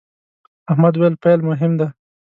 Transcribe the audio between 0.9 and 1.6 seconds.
وويل: پیل